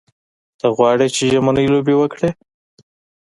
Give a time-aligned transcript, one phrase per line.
[0.59, 2.29] ته غواړې چې ژمنۍ لوبې وکړې.